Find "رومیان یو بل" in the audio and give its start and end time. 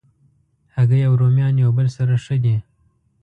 1.21-1.87